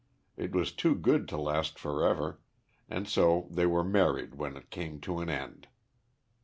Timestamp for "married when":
3.83-4.57